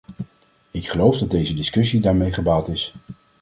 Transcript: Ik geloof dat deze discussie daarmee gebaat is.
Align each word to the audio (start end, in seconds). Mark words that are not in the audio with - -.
Ik 0.71 0.89
geloof 0.89 1.17
dat 1.17 1.29
deze 1.29 1.53
discussie 1.53 1.99
daarmee 1.99 2.33
gebaat 2.33 2.67
is. 2.67 2.93